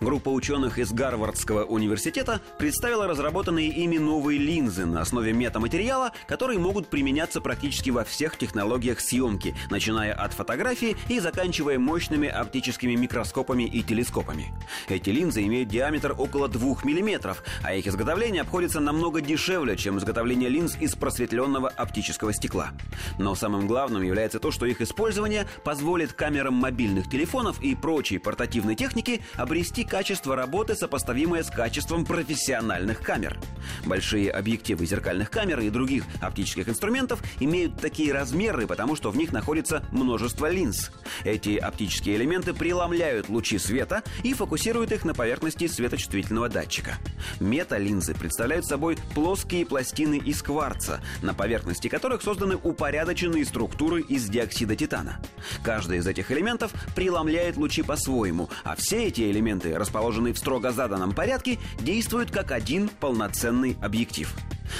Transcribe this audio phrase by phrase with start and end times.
[0.00, 6.88] Группа ученых из Гарвардского университета представила разработанные ими новые линзы на основе метаматериала, которые могут
[6.88, 13.82] применяться практически во всех технологиях съемки, начиная от фотографии и заканчивая мощными оптическими микроскопами и
[13.82, 14.52] телескопами.
[14.88, 20.48] Эти линзы имеют диаметр около 2 мм, а их изготовление обходится намного дешевле, чем изготовление
[20.48, 22.70] линз из просветленного оптического стекла.
[23.18, 28.74] Но самым главным является то, что их использование позволит камерам мобильных телефонов и прочей портативной
[28.74, 33.38] техники обрести качество работы, сопоставимое с качеством профессиональных камер.
[33.84, 39.32] Большие объективы зеркальных камер и других оптических инструментов имеют такие размеры, потому что в них
[39.32, 40.90] находится множество линз.
[41.24, 46.94] Эти оптические элементы преломляют лучи света и фокусируют их на поверхности светочувствительного датчика.
[47.40, 54.76] Мета-линзы представляют собой плоские пластины из кварца, на поверхности которых созданы упорядоченные структуры из диоксида
[54.76, 55.20] титана.
[55.62, 61.12] Каждый из этих элементов преломляет лучи по-своему, а все эти элементы расположенные в строго заданном
[61.12, 64.34] порядке, действуют как один полноценный объектив.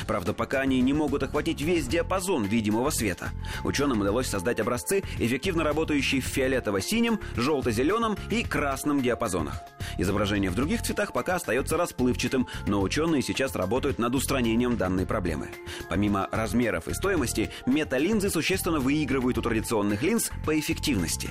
[0.07, 3.31] Правда, пока они не могут охватить весь диапазон видимого света.
[3.65, 9.63] Ученым удалось создать образцы, эффективно работающие в фиолетово-синем, желто-зеленом и красном диапазонах.
[9.99, 15.49] Изображение в других цветах пока остается расплывчатым, но ученые сейчас работают над устранением данной проблемы.
[15.89, 21.31] Помимо размеров и стоимости, металинзы существенно выигрывают у традиционных линз по эффективности.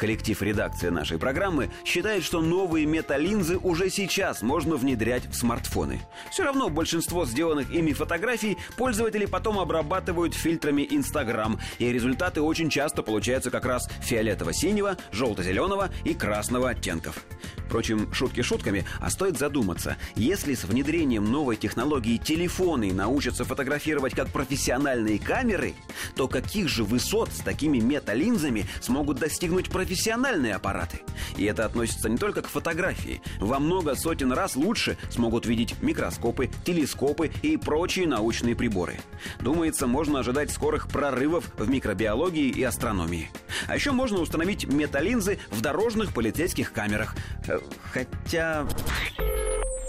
[0.00, 6.00] Коллектив редакции нашей программы считает, что новые металинзы уже сейчас можно внедрять в смартфоны.
[6.30, 13.02] Все равно большинство сделанных ими фотографий пользователи потом обрабатывают фильтрами Instagram, и результаты очень часто
[13.02, 17.22] получаются как раз фиолетово-синего, желто-зеленого и красного оттенков.
[17.66, 24.28] Впрочем, шутки шутками, а стоит задуматься, если с внедрением новой технологии телефоны научатся фотографировать как
[24.28, 25.74] профессиональные камеры,
[26.16, 31.00] то каких же высот с такими металинзами смогут достигнуть профессиональные аппараты?
[31.36, 33.22] И это относится не только к фотографии.
[33.38, 39.00] Во много сотен раз лучше смогут видеть микроскопы, телескопы и прочие научные приборы.
[39.40, 43.30] Думается, можно ожидать скорых прорывов в микробиологии и астрономии.
[43.66, 47.14] А еще можно установить металинзы в дорожных полицейских камерах.
[47.46, 47.58] Э,
[47.92, 48.66] хотя...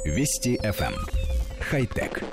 [0.06, 0.94] Вести FM.
[0.94, 1.08] Эм.
[1.70, 2.24] Хай-тек.